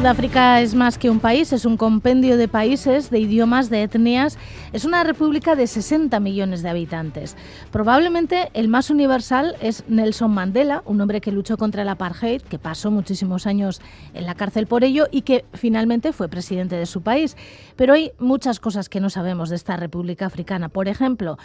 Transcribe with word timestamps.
Sudáfrica 0.00 0.62
es 0.62 0.74
más 0.74 0.96
que 0.96 1.10
un 1.10 1.20
país, 1.20 1.52
es 1.52 1.66
un 1.66 1.76
compendio 1.76 2.38
de 2.38 2.48
países, 2.48 3.10
de 3.10 3.18
idiomas, 3.18 3.68
de 3.68 3.82
etnias. 3.82 4.38
Es 4.72 4.86
una 4.86 5.04
república 5.04 5.56
de 5.56 5.66
60 5.66 6.18
millones 6.20 6.62
de 6.62 6.70
habitantes. 6.70 7.36
Probablemente 7.70 8.48
el 8.54 8.68
más 8.68 8.88
universal 8.88 9.56
es 9.60 9.84
Nelson 9.88 10.30
Mandela, 10.30 10.82
un 10.86 11.02
hombre 11.02 11.20
que 11.20 11.32
luchó 11.32 11.58
contra 11.58 11.82
el 11.82 11.88
apartheid, 11.90 12.40
que 12.40 12.58
pasó 12.58 12.90
muchísimos 12.90 13.46
años 13.46 13.82
en 14.14 14.24
la 14.24 14.34
cárcel 14.34 14.66
por 14.66 14.84
ello 14.84 15.06
y 15.10 15.20
que 15.20 15.44
finalmente 15.52 16.14
fue 16.14 16.30
presidente 16.30 16.76
de 16.76 16.86
su 16.86 17.02
país. 17.02 17.36
Pero 17.76 17.92
hay 17.92 18.12
muchas 18.18 18.58
cosas 18.58 18.88
que 18.88 19.00
no 19.00 19.10
sabemos 19.10 19.50
de 19.50 19.56
esta 19.56 19.76
república 19.76 20.24
africana. 20.24 20.70
Por 20.70 20.88
ejemplo, 20.88 21.36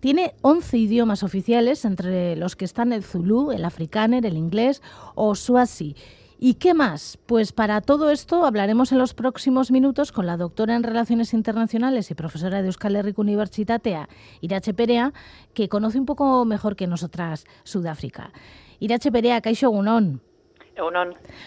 tiene 0.00 0.32
11 0.40 0.78
idiomas 0.78 1.22
oficiales, 1.22 1.84
entre 1.84 2.36
los 2.36 2.56
que 2.56 2.64
están 2.64 2.94
el 2.94 3.04
zulú, 3.04 3.52
el 3.52 3.66
afrikaner, 3.66 4.24
el 4.24 4.38
inglés 4.38 4.80
o 5.14 5.34
swazi. 5.34 5.94
¿Y 6.40 6.54
qué 6.54 6.72
más? 6.72 7.18
Pues 7.26 7.52
para 7.52 7.80
todo 7.80 8.10
esto 8.10 8.46
hablaremos 8.46 8.92
en 8.92 8.98
los 8.98 9.12
próximos 9.12 9.72
minutos 9.72 10.12
con 10.12 10.24
la 10.24 10.36
doctora 10.36 10.76
en 10.76 10.84
Relaciones 10.84 11.34
Internacionales 11.34 12.12
y 12.12 12.14
profesora 12.14 12.62
de 12.62 12.68
Euskal 12.68 12.94
Herriko 12.94 13.22
Universitatea, 13.22 14.08
Irache 14.40 14.72
Perea, 14.72 15.12
que 15.52 15.68
conoce 15.68 15.98
un 15.98 16.06
poco 16.06 16.44
mejor 16.44 16.76
que 16.76 16.86
nosotras 16.86 17.44
Sudáfrica. 17.64 18.30
Irache 18.78 19.10
Perea, 19.10 19.40
Kaixo 19.40 19.68
Gunón. 19.70 20.22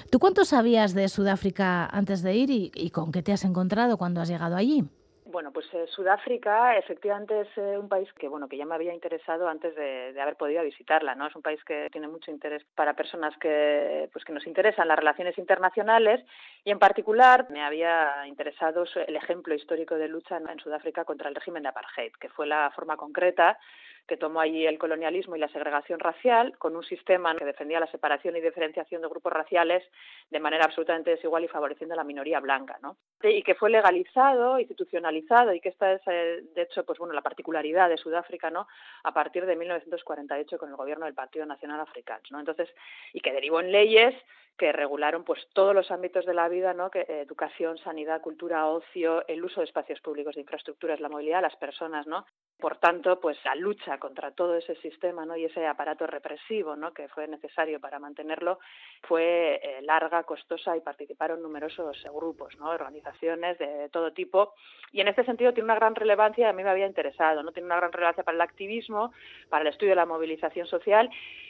¿Tú 0.09 0.20
cuánto 0.20 0.44
sabías 0.44 0.94
de 0.94 1.08
Sudáfrica 1.08 1.86
antes 1.86 2.22
de 2.22 2.36
ir 2.36 2.52
y 2.52 2.89
con 2.89 3.14
qué 3.14 3.23
te 3.23 3.31
has 3.31 3.45
encontrado 3.45 3.95
cuando 3.98 4.20
has 4.20 4.28
llegado 4.28 4.58
allí? 4.58 4.84
Bueno, 5.31 5.53
pues 5.53 5.66
eh, 5.73 5.85
Sudáfrica 5.88 6.76
efectivamente 6.77 7.42
es 7.42 7.47
eh, 7.58 7.78
un 7.78 7.88
país 7.88 8.11
que 8.14 8.28
bueno 8.28 8.50
que 8.50 8.58
ya 8.58 8.66
me 8.66 8.75
había 8.75 8.94
interesado 8.94 9.47
antes 9.47 9.73
de, 9.75 10.19
haber 10.22 10.36
podido 10.36 10.61
visitarla, 10.61 11.16
¿no? 11.16 11.28
Es 11.28 11.36
un 11.36 11.42
país 11.42 11.64
que 11.64 11.89
tiene 11.89 12.09
mucho 12.09 12.31
interés 12.31 12.64
para 12.75 12.95
personas 12.95 13.38
que 13.38 14.09
pues 14.11 14.25
que 14.25 14.33
nos 14.33 14.45
interesan 14.45 14.89
las 14.89 15.00
relaciones 15.00 15.38
internacionales 15.38 16.25
y 16.66 16.72
en 16.72 16.80
particular 16.80 17.47
me 17.50 17.64
había 17.64 18.28
interesado 18.28 18.83
el 19.08 19.16
ejemplo 19.16 19.56
histórico 19.56 19.95
de 19.95 20.09
lucha 20.09 20.38
en 20.38 20.59
Sudáfrica 20.59 21.06
contra 21.06 21.30
el 21.30 21.36
régimen 21.36 21.63
de 21.63 21.69
apartheid, 21.69 22.11
que 22.19 22.30
fue 22.30 22.45
la 22.45 22.69
forma 22.75 22.97
concreta 22.97 23.58
que 24.07 24.17
tomó 24.17 24.41
allí 24.41 24.66
el 24.66 24.77
colonialismo 24.77 25.35
y 25.35 25.39
la 25.39 25.47
segregación 25.49 25.99
racial, 25.99 26.57
con 26.57 26.75
un 26.75 26.83
sistema 26.83 27.35
que 27.35 27.45
defendía 27.45 27.80
la 27.80 27.91
separación 27.91 28.35
y 28.35 28.41
diferenciación 28.41 29.02
de 29.02 29.07
grupos 29.07 29.33
raciales 29.33 29.83
de 30.30 30.39
manera 30.39 30.66
absolutamente 30.66 31.11
desigual 31.11 31.44
y 31.44 31.47
favoreciendo 31.47 31.94
a 31.94 31.97
la 31.97 32.03
minoría 32.03 32.39
blanca, 32.39 32.77
¿no? 32.81 32.97
Y 33.23 33.44
que 33.44 33.55
fue 33.55 33.69
legalizado, 33.69 34.59
institucionalizado, 34.59 35.53
y 35.53 35.59
que 35.59 35.69
esta 35.69 35.94
es, 35.94 36.02
eh, 36.07 36.44
de 36.53 36.61
hecho, 36.63 36.85
pues 36.85 36.99
bueno, 36.99 37.13
la 37.13 37.22
particularidad 37.22 37.89
de 37.89 37.97
Sudáfrica, 37.97 38.49
¿no? 38.49 38.67
A 39.03 39.13
partir 39.13 39.45
de 39.45 39.55
1948 39.55 40.57
con 40.57 40.69
el 40.69 40.75
gobierno 40.75 41.05
del 41.05 41.13
Partido 41.13 41.45
Nacional 41.45 41.79
Africano, 41.79 42.22
¿no? 42.31 42.39
Entonces, 42.39 42.69
y 43.13 43.22
que 43.22 43.31
derivó 43.31 43.59
en 43.59 43.72
leyes 43.72 44.16
que 44.57 44.72
regularon 44.72 45.23
pues 45.23 45.47
todos 45.53 45.73
los 45.73 45.89
ámbitos 45.89 46.25
de 46.25 46.33
la 46.33 46.47
vida, 46.47 46.73
¿no? 46.73 46.91
Que, 46.91 47.02
eh, 47.02 47.22
educación, 47.22 47.77
sanidad, 47.79 48.22
cultura, 48.22 48.67
ocio, 48.67 49.27
el 49.27 49.44
uso 49.44 49.61
de 49.61 49.66
espacios 49.66 49.99
públicos 50.02 50.35
de 50.35 50.41
infraestructuras, 50.41 50.99
la 50.99 51.09
movilidad 51.09 51.38
de 51.38 51.44
las 51.44 51.55
personas, 51.55 52.05
¿no? 52.05 52.25
Por 52.62 52.78
tanto, 52.78 53.20
pues 53.20 53.44
la 53.44 53.56
lucha 53.56 53.98
contra 53.98 54.30
todo 54.30 54.56
ese 54.56 54.76
sistema 54.76 55.26
¿no? 55.26 55.36
y 55.36 55.45
ese 55.45 55.66
aparato 55.66 56.06
represivo 56.06 56.76
¿no? 56.76 56.94
que 56.94 57.08
fue 57.08 57.28
necesario 57.28 57.80
para 57.80 57.98
mantenerlo 57.98 58.59
fue 59.02 59.59
eh, 59.64 59.81
larga, 59.81 60.22
costosa 60.23 60.78
y 60.78 60.81
participaron 60.81 61.42
numerosos 61.42 61.98
grupos, 62.14 62.56
¿no? 62.59 62.70
organizaciones 62.70 63.58
de 63.58 63.90
todo 63.90 64.14
tipo. 64.14 64.53
Y 64.92 65.02
en 65.02 65.08
este 65.08 65.26
sentido 65.26 65.53
tiene 65.53 65.66
una 65.66 65.76
gran 65.76 65.95
relevancia, 65.95 66.50
a 66.50 66.53
mí 66.53 66.64
me 66.64 66.70
había 66.70 66.86
interesado, 66.86 67.42
¿no? 67.42 67.52
tiene 67.52 67.66
una 67.66 67.78
gran 67.78 67.92
relevancia 67.92 68.23
para 68.23 68.36
el 68.36 68.42
activismo, 68.42 69.12
para 69.50 69.64
el 69.64 69.70
estudio 69.70 69.94
de 69.94 69.96
la 69.96 70.06
movilización 70.06 70.68
social 70.68 71.09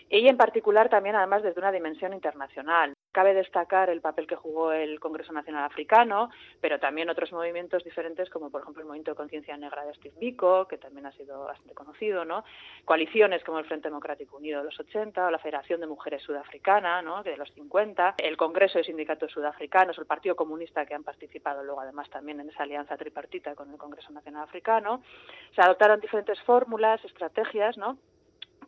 y 0.10 0.30
en 0.30 0.38
particular 0.38 0.88
también 0.88 1.18
además 1.18 1.44
desde 1.44 1.60
una 1.60 1.74
dimensión 1.74 2.14
internacional. 2.14 2.94
Cabe 3.12 3.34
destacar 3.34 3.90
el 3.90 4.02
papel 4.02 4.28
que 4.28 4.36
jugó 4.36 4.72
el 4.72 5.00
Congreso 5.00 5.34
Nacional 5.34 5.66
Africano, 5.66 6.30
pero 6.62 6.80
también 6.80 7.10
otros 7.10 7.32
movimientos 7.32 7.84
diferentes, 7.84 8.30
como 8.30 8.50
por 8.50 8.62
ejemplo 8.62 8.82
el 8.82 8.88
Movimiento 8.88 9.12
de 9.12 9.18
Conciencia 9.18 9.58
Negra 9.58 9.86
de 9.86 9.94
Steve 9.96 10.16
Biko, 10.20 10.68
que 10.68 10.78
también 10.78 11.06
ha 11.06 11.12
sido 11.12 11.46
bastante 11.46 11.74
conocido, 11.74 12.24
¿no? 12.24 12.44
Coaliciones 12.86 13.44
como 13.44 13.60
el 13.60 13.66
Frente 13.66 13.90
Democrático 13.90 14.38
Unido 14.38 14.60
de 14.60 14.66
los 14.66 14.80
80 14.80 15.28
o 15.28 15.32
la 15.32 15.40
Federación 15.40 15.82
de 15.82 15.88
Mujeres 15.88 16.24
Sudafricana, 16.24 17.02
¿no? 17.02 17.22
De 17.24 17.36
los 17.36 17.52
50, 17.54 18.16
el 18.18 18.38
Congreso 18.38 18.78
de 18.78 18.86
Sindicatos 18.86 19.32
Sudafricanos, 19.32 19.98
el 19.98 20.06
Partido 20.06 20.36
Comunista 20.36 20.86
que 20.86 20.94
han 20.94 21.04
participado 21.04 21.64
luego 21.64 21.82
además 21.82 22.10
también 22.10 22.40
en 22.40 22.50
esa 22.50 22.64
alianza 22.64 22.98
tripartita 22.98 23.56
con 23.56 23.72
el 23.72 23.78
Congreso 23.78 24.12
Nacional 24.12 24.44
Africano. 24.44 25.04
Se 25.56 25.62
adoptaron 25.62 26.00
diferentes 26.00 26.42
fórmulas, 26.44 27.04
estrategias, 27.04 27.78
¿no? 27.78 27.98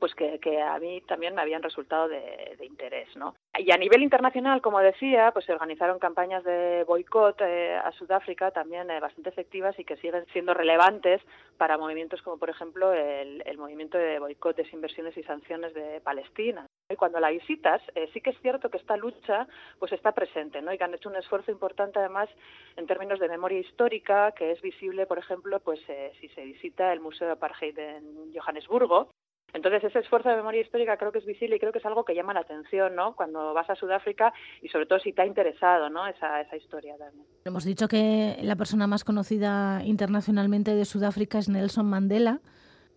Pues 0.03 0.15
que, 0.15 0.37
que, 0.39 0.61
a 0.61 0.77
mí 0.79 0.99
también 1.07 1.33
me 1.33 1.41
habían 1.41 1.63
resultado 1.63 2.09
de, 2.09 2.57
de, 2.59 2.65
interés, 2.65 3.07
¿no? 3.15 3.35
Y 3.57 3.71
a 3.71 3.77
nivel 3.77 4.03
internacional, 4.03 4.61
como 4.61 4.79
decía, 4.79 5.31
pues 5.31 5.45
se 5.45 5.53
organizaron 5.53 5.97
campañas 5.97 6.43
de 6.43 6.83
boicot 6.85 7.39
eh, 7.39 7.77
a 7.81 7.89
Sudáfrica 7.93 8.51
también 8.51 8.91
eh, 8.91 8.99
bastante 8.99 9.29
efectivas 9.29 9.79
y 9.79 9.85
que 9.85 9.95
siguen 9.95 10.25
siendo 10.33 10.53
relevantes 10.53 11.21
para 11.57 11.77
movimientos 11.77 12.21
como, 12.21 12.37
por 12.37 12.49
ejemplo, 12.49 12.91
el, 12.91 13.43
el 13.45 13.57
movimiento 13.57 13.97
de 13.97 14.19
boicot, 14.19 14.57
desinversiones 14.57 15.15
y 15.15 15.23
sanciones 15.23 15.73
de 15.73 16.01
Palestina. 16.01 16.67
Y 16.89 16.97
cuando 16.97 17.21
la 17.21 17.29
visitas, 17.29 17.81
eh, 17.95 18.09
sí 18.11 18.19
que 18.19 18.31
es 18.31 18.41
cierto 18.41 18.69
que 18.69 18.79
esta 18.79 18.97
lucha 18.97 19.47
pues 19.79 19.93
está 19.93 20.11
presente, 20.11 20.61
¿no? 20.61 20.73
Y 20.73 20.77
que 20.77 20.83
han 20.83 20.95
hecho 20.95 21.07
un 21.07 21.15
esfuerzo 21.15 21.49
importante 21.49 21.99
además 21.99 22.27
en 22.75 22.87
términos 22.87 23.21
de 23.21 23.29
memoria 23.29 23.59
histórica, 23.59 24.33
que 24.33 24.51
es 24.51 24.61
visible, 24.61 25.05
por 25.05 25.17
ejemplo, 25.17 25.61
pues 25.61 25.79
si 26.19 26.27
se 26.27 26.43
visita 26.43 26.91
el 26.91 26.99
Museo 26.99 27.27
de 27.27 27.33
Apartheid 27.33 27.79
en 27.79 28.33
Johannesburgo, 28.35 29.07
entonces, 29.53 29.83
ese 29.83 29.99
esfuerzo 29.99 30.29
de 30.29 30.35
memoria 30.35 30.61
histórica 30.61 30.97
creo 30.97 31.11
que 31.11 31.19
es 31.19 31.25
visible 31.25 31.55
y 31.55 31.59
creo 31.59 31.71
que 31.71 31.77
es 31.77 31.85
algo 31.85 32.03
que 32.03 32.15
llama 32.15 32.33
la 32.33 32.39
atención, 32.39 32.95
¿no? 32.95 33.15
Cuando 33.15 33.53
vas 33.53 33.69
a 33.69 33.75
Sudáfrica 33.75 34.33
y 34.61 34.69
sobre 34.69 34.87
todo 34.87 34.99
si 34.99 35.13
te 35.13 35.21
ha 35.21 35.25
interesado, 35.27 35.89
¿no? 35.89 36.07
Esa, 36.07 36.41
esa 36.41 36.57
historia 36.57 36.97
también. 36.97 37.25
Hemos 37.45 37.63
dicho 37.63 37.87
que 37.87 38.37
la 38.41 38.55
persona 38.55 38.87
más 38.87 39.03
conocida 39.03 39.81
internacionalmente 39.85 40.73
de 40.73 40.85
Sudáfrica 40.85 41.37
es 41.37 41.49
Nelson 41.49 41.87
Mandela. 41.87 42.39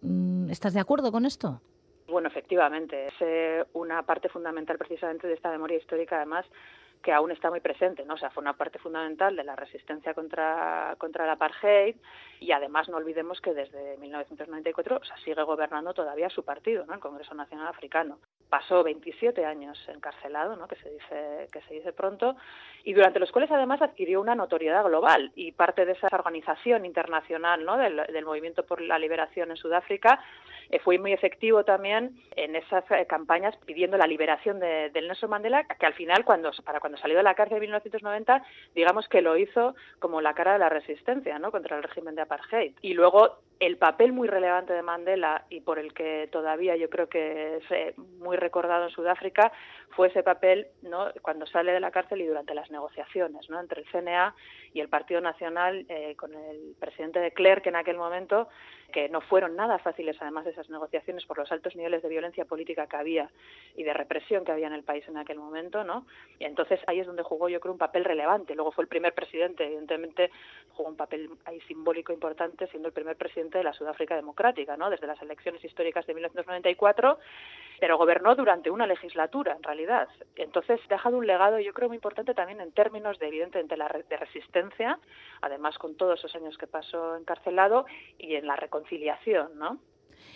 Mm, 0.01 0.49
¿Estás 0.51 0.73
de 0.73 0.81
acuerdo 0.81 1.13
con 1.13 1.27
esto? 1.27 1.61
Bueno, 2.09 2.29
efectivamente, 2.29 3.09
es 3.09 3.15
eh, 3.21 3.65
una 3.75 4.03
parte 4.05 4.29
fundamental 4.31 4.79
precisamente 4.79 5.27
de 5.27 5.35
esta 5.35 5.51
memoria 5.51 5.77
histórica, 5.77 6.17
además, 6.17 6.47
que 7.07 7.13
aún 7.13 7.31
está 7.31 7.51
muy 7.51 7.61
presente, 7.61 8.05
¿no? 8.05 8.15
O 8.15 8.19
sea, 8.19 8.31
fue 8.31 8.41
una 8.41 8.55
parte 8.55 8.81
fundamental 8.81 9.37
de 9.37 9.45
la 9.45 9.55
resistencia 9.55 10.13
contra, 10.13 10.97
contra 10.99 11.23
el 11.23 11.31
apartheid 11.31 11.95
y 12.41 12.51
además 12.51 12.89
no 12.89 12.97
olvidemos 12.97 13.41
que 13.41 13.55
desde 13.55 13.97
1994 13.99 14.97
o 14.97 15.05
sea, 15.05 15.17
sigue 15.19 15.41
gobernando 15.45 15.95
todavía 15.95 16.29
su 16.29 16.45
partido, 16.45 16.85
¿no? 16.85 16.95
El 16.95 16.99
Congreso 16.99 17.33
Nacional 17.37 17.69
Africano. 17.69 18.19
Pasó 18.49 18.83
27 18.83 19.45
años 19.45 19.79
encarcelado, 19.89 20.57
¿no? 20.57 20.69
Que 20.69 20.77
se 20.77 20.91
dice 20.91 21.49
que 21.53 21.61
se 21.63 21.75
dice 21.75 21.93
pronto 21.93 22.37
y 22.85 22.93
durante 22.93 23.19
los 23.19 23.33
cuales 23.33 23.51
además 23.51 23.83
adquirió 23.83 24.21
una 24.21 24.35
notoriedad 24.35 24.85
global 24.85 25.33
y 25.35 25.53
parte 25.53 25.85
de 25.85 25.93
esa 25.93 26.09
organización 26.13 26.85
internacional, 26.85 27.65
¿no? 27.65 27.77
Del, 27.77 27.97
del 27.97 28.25
movimiento 28.25 28.65
por 28.65 28.81
la 28.81 28.99
liberación 28.99 29.51
en 29.51 29.57
Sudáfrica 29.57 30.21
eh, 30.71 30.79
fue 30.81 30.99
muy 30.99 31.13
efectivo 31.13 31.65
también 31.65 32.17
en 32.35 32.57
esas 32.57 32.85
eh, 32.91 33.07
campañas 33.07 33.57
pidiendo 33.65 33.97
la 33.97 34.07
liberación 34.07 34.59
de, 34.59 34.91
de 34.91 35.03
Nelson 35.03 35.31
Mandela, 35.31 35.65
que 35.65 35.87
al 35.87 35.95
final 35.95 36.25
cuando 36.25 36.51
para 36.65 36.81
cuando 36.81 36.99
salió 36.99 37.17
de 37.17 37.23
la 37.23 37.35
cárcel 37.35 37.57
en 37.57 37.63
1990, 37.63 38.43
digamos 38.75 39.09
que 39.09 39.23
lo 39.23 39.37
hizo 39.37 39.75
como 39.99 40.21
la 40.21 40.35
cara 40.35 40.55
de 40.55 40.59
la 40.59 40.69
resistencia 40.69 41.39
¿no? 41.39 41.51
contra 41.51 41.77
el 41.77 41.83
régimen 41.83 42.15
de 42.15 42.23
apartheid. 42.23 42.75
Y 42.83 42.95
luego 42.95 43.39
el 43.59 43.79
papel 43.79 44.13
muy 44.13 44.29
relevante 44.29 44.73
de 44.73 44.83
Mandela 44.83 45.45
y 45.49 45.61
por 45.61 45.79
el 45.79 45.95
que 45.95 46.29
todavía 46.31 46.77
yo 46.77 46.91
creo 46.91 47.09
que 47.09 47.57
es 47.57 47.65
eh, 47.71 47.95
muy 48.19 48.37
recordado 48.37 48.85
en 48.85 48.91
Sudáfrica 48.91 49.53
fue 49.91 50.09
ese 50.09 50.23
papel 50.23 50.67
¿no? 50.83 51.11
cuando 51.23 51.47
sale 51.47 51.73
de 51.73 51.81
la 51.81 51.91
cárcel 51.91 52.21
y 52.21 52.27
durante 52.27 52.55
las 52.55 52.71
negociaciones 52.71 53.49
¿no? 53.49 53.59
entre 53.59 53.83
el 53.83 53.89
CNA 53.91 54.35
y 54.77 54.81
el 54.81 54.91
Partido 54.91 55.23
Nacional 55.23 55.87
eh, 55.89 56.15
con 56.17 56.35
el 56.35 56.75
presidente 56.79 57.19
de 57.19 57.31
Klerk 57.31 57.67
en 57.67 57.77
aquel 57.77 57.97
momento, 57.97 58.47
que 58.93 59.09
no 59.09 59.23
fueron 59.23 59.57
nada 59.57 59.79
fáciles 59.79 60.17
además 60.21 60.45
de 60.45 60.51
esas 60.51 60.69
negociaciones 60.69 61.25
por 61.25 61.39
los 61.39 61.51
altos 61.51 61.75
niveles 61.77 62.03
de 62.03 62.11
violencia 62.11 62.45
política 62.45 62.87
que 62.87 62.97
había 62.97 63.31
y 63.75 63.85
de 63.85 63.95
represión 63.95 64.45
que 64.45 64.53
había 64.53 64.67
en 64.67 64.75
el 64.75 64.85
país 64.85 65.03
en 65.09 65.17
aquel 65.17 65.39
momento, 65.39 65.83
¿no? 65.83 66.07
Y 66.39 66.45
entonces 66.45 66.79
ahí 66.87 67.01
es 67.01 67.07
donde 67.07 67.23
jugó 67.23 67.49
yo 67.49 67.59
creo 67.59 67.73
un 67.73 67.79
papel 67.79 68.05
relevante. 68.05 68.55
Luego 68.55 68.71
fue 68.71 68.83
el 68.85 68.89
primer 68.89 69.15
presidente, 69.15 69.65
evidentemente 69.65 70.31
jugó 70.75 70.91
un 70.91 70.97
papel 70.97 71.31
ahí 71.47 71.59
simbólico 71.63 72.13
importante 72.13 72.67
siendo 72.67 72.89
el 72.89 72.95
primer 72.95 73.17
presidente 73.17 73.57
de 73.57 73.65
la 73.65 73.73
Sudáfrica 73.73 74.15
Democrática, 74.15 74.77
¿no? 74.77 74.91
desde 74.91 75.07
las 75.07 75.21
elecciones 75.23 75.65
históricas 75.65 76.07
de 76.07 76.13
1994, 76.13 77.19
pero 77.81 77.99
gobernó 77.99 78.35
durante 78.35 78.71
una 78.71 78.87
legislatura, 78.87 79.55
en 79.57 79.63
realidad. 79.63 80.09
Entonces, 80.37 80.81
ha 80.85 80.89
dejado 80.89 81.17
un 81.19 81.27
legado, 81.27 81.59
yo 81.61 81.73
creo, 81.73 81.89
muy 81.89 81.97
importante 81.97 82.35
también 82.35 82.61
en 82.61 82.73
términos 82.73 83.19
de, 83.19 83.29
evidentemente, 83.29 83.77
la 83.77 83.89
de 83.89 84.17
resistencia, 84.17 84.66
además 85.41 85.79
con 85.79 85.97
todos 85.97 86.19
esos 86.19 86.35
años 86.35 86.57
que 86.59 86.67
pasó 86.67 87.17
encarcelado, 87.17 87.87
y 88.19 88.35
en 88.35 88.47
la 88.47 88.57
reconciliación, 88.57 89.59
¿no? 89.59 89.81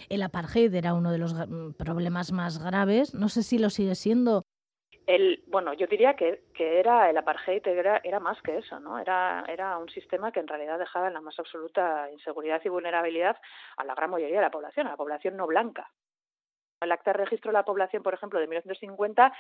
El 0.08 0.22
apartheid 0.22 0.74
era 0.74 0.94
uno 0.94 1.12
de 1.12 1.18
los 1.18 1.34
problemas 1.76 2.32
más 2.32 2.62
graves. 2.62 3.14
No 3.14 3.28
sé 3.28 3.42
si 3.42 3.58
lo 3.58 3.70
sigue 3.70 3.94
siendo 3.94 4.44
el, 5.10 5.42
bueno, 5.48 5.72
yo 5.72 5.86
diría 5.86 6.14
que, 6.14 6.44
que 6.54 6.78
era 6.78 7.10
el 7.10 7.16
apartheid 7.16 7.66
era, 7.66 8.00
era 8.04 8.20
más 8.20 8.40
que 8.42 8.58
eso, 8.58 8.78
¿no? 8.78 8.98
Era, 8.98 9.44
era 9.48 9.76
un 9.78 9.88
sistema 9.88 10.30
que 10.30 10.40
en 10.40 10.46
realidad 10.46 10.78
dejaba 10.78 11.08
en 11.08 11.14
la 11.14 11.20
más 11.20 11.38
absoluta 11.38 12.08
inseguridad 12.12 12.60
y 12.64 12.68
vulnerabilidad 12.68 13.36
a 13.76 13.84
la 13.84 13.94
gran 13.94 14.10
mayoría 14.10 14.36
de 14.36 14.42
la 14.42 14.50
población, 14.50 14.86
a 14.86 14.90
la 14.90 14.96
población 14.96 15.36
no 15.36 15.46
blanca. 15.46 15.90
El 16.80 16.92
acta 16.92 17.12
de 17.12 17.18
registro 17.18 17.50
de 17.50 17.58
la 17.58 17.64
población, 17.64 18.02
por 18.02 18.14
ejemplo, 18.14 18.40
de 18.40 18.46
1950 18.46 19.32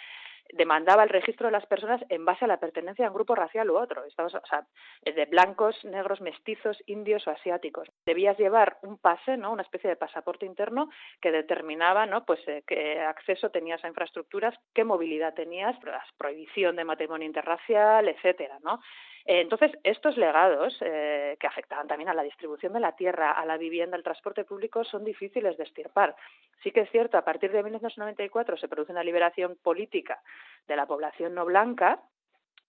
demandaba 0.52 1.04
el 1.04 1.08
registro 1.08 1.46
de 1.46 1.52
las 1.52 1.64
personas 1.64 2.02
en 2.10 2.26
base 2.26 2.44
a 2.44 2.48
la 2.48 2.60
pertenencia 2.60 3.06
a 3.06 3.08
un 3.08 3.14
grupo 3.14 3.34
racial 3.34 3.70
u 3.70 3.78
otro. 3.78 4.04
Estamos, 4.04 4.34
o 4.34 4.42
sea, 4.46 4.66
de 5.02 5.24
blancos, 5.24 5.82
negros, 5.84 6.20
mestizos, 6.20 6.76
indios 6.84 7.26
o 7.26 7.30
asiáticos. 7.30 7.88
Debías 8.04 8.36
llevar 8.36 8.76
un 8.82 8.98
pase, 8.98 9.38
¿no? 9.38 9.52
Una 9.52 9.62
especie 9.62 9.88
de 9.88 9.96
pasaporte 9.96 10.44
interno 10.44 10.90
que 11.22 11.32
determinaba, 11.32 12.04
¿no? 12.04 12.26
Pues 12.26 12.40
eh, 12.46 12.62
qué 12.66 13.00
acceso 13.00 13.50
tenías 13.50 13.82
a 13.84 13.88
infraestructuras, 13.88 14.54
qué 14.74 14.84
movilidad 14.84 15.32
tenías, 15.32 15.76
prohibición 16.18 16.76
de 16.76 16.84
matrimonio 16.84 17.26
interracial, 17.26 18.06
etcétera, 18.06 18.58
¿no? 18.62 18.80
Eh, 19.26 19.40
entonces, 19.40 19.72
estos 19.84 20.16
legados, 20.16 20.76
eh, 20.80 21.36
que 21.38 21.46
afectaban 21.46 21.86
también 21.86 22.08
a 22.08 22.14
la 22.14 22.22
distribución 22.22 22.72
de 22.72 22.80
la 22.80 22.96
tierra, 22.96 23.32
a 23.32 23.44
la 23.44 23.56
vivienda, 23.56 23.96
al 23.96 24.02
transporte 24.02 24.44
público, 24.44 24.84
son 24.84 25.04
difíciles 25.04 25.56
de 25.56 25.64
estirpar. 25.64 26.16
Sí 26.62 26.70
que 26.72 26.80
es 26.80 26.90
cierto, 26.90 27.18
a 27.18 27.24
partir 27.24 27.52
de 27.52 27.62
1994 27.62 28.56
se 28.56 28.68
produce 28.68 28.92
una 28.92 29.04
liberación 29.04 29.56
política 29.62 30.20
de 30.66 30.76
la 30.76 30.86
población 30.86 31.34
no 31.34 31.44
blanca, 31.44 32.00